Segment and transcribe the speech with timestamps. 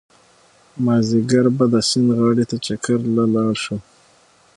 [0.85, 3.77] مازيګر به د سيند غاړې ته چکر له لاړ شو